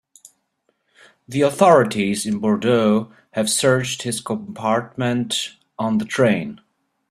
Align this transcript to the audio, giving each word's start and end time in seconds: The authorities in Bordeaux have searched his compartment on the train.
The 1.27 1.41
authorities 1.43 2.25
in 2.25 2.39
Bordeaux 2.39 3.13
have 3.33 3.51
searched 3.51 4.01
his 4.01 4.19
compartment 4.19 5.57
on 5.77 5.99
the 5.99 6.05
train. 6.05 6.59